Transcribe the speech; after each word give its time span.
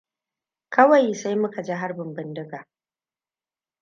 Kawai 0.69 1.13
sai 1.13 1.35
muka 1.35 1.61
ji 1.63 1.73
harbin 1.73 2.13
bindiga. 2.15 2.67